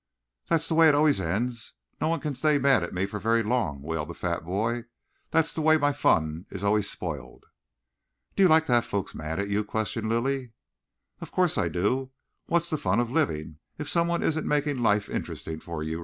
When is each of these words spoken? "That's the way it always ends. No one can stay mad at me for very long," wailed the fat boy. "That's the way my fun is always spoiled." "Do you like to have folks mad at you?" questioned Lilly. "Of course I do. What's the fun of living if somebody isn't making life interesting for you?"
"That's 0.47 0.67
the 0.67 0.73
way 0.73 0.89
it 0.89 0.95
always 0.95 1.21
ends. 1.21 1.73
No 2.01 2.07
one 2.07 2.19
can 2.21 2.33
stay 2.33 2.57
mad 2.57 2.81
at 2.81 2.91
me 2.91 3.05
for 3.05 3.19
very 3.19 3.43
long," 3.43 3.83
wailed 3.83 4.07
the 4.09 4.15
fat 4.15 4.43
boy. 4.43 4.85
"That's 5.29 5.53
the 5.53 5.61
way 5.61 5.77
my 5.77 5.93
fun 5.93 6.47
is 6.49 6.63
always 6.63 6.89
spoiled." 6.89 7.45
"Do 8.35 8.41
you 8.41 8.49
like 8.49 8.65
to 8.65 8.71
have 8.71 8.85
folks 8.85 9.13
mad 9.13 9.37
at 9.37 9.47
you?" 9.49 9.63
questioned 9.63 10.09
Lilly. 10.09 10.53
"Of 11.19 11.31
course 11.31 11.55
I 11.55 11.67
do. 11.67 12.09
What's 12.47 12.71
the 12.71 12.79
fun 12.79 12.99
of 12.99 13.11
living 13.11 13.59
if 13.77 13.87
somebody 13.89 14.25
isn't 14.25 14.47
making 14.47 14.79
life 14.79 15.07
interesting 15.07 15.59
for 15.59 15.83
you?" 15.83 15.99